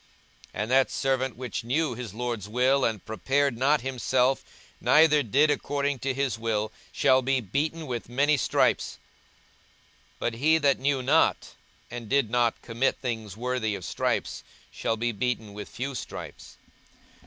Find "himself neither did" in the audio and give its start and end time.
3.81-5.51